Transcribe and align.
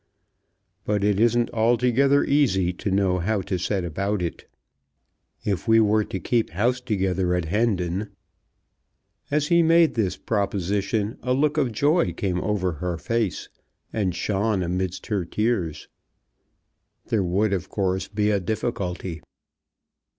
"But 0.83 1.03
it 1.03 1.19
isn't 1.19 1.51
altogether 1.53 2.23
easy 2.23 2.73
to 2.73 2.89
know 2.89 3.19
how 3.19 3.41
to 3.41 3.59
set 3.59 3.83
about 3.85 4.23
it. 4.23 4.49
If 5.45 5.67
we 5.67 5.79
were 5.79 6.03
to 6.03 6.19
keep 6.19 6.49
house 6.49 6.81
together 6.81 7.35
at 7.35 7.45
Hendon" 7.45 8.09
As 9.29 9.49
he 9.49 9.61
made 9.61 9.93
this 9.93 10.17
proposition 10.17 11.19
a 11.21 11.33
look 11.33 11.57
of 11.59 11.71
joy 11.71 12.13
came 12.13 12.41
over 12.41 12.71
her 12.71 12.97
face, 12.97 13.47
and 13.93 14.15
shone 14.15 14.63
amidst 14.63 15.05
her 15.05 15.23
tears. 15.23 15.87
"There 17.05 17.23
would, 17.23 17.53
of 17.53 17.69
course, 17.69 18.07
be 18.07 18.31
a 18.31 18.39
difficulty." 18.39 19.21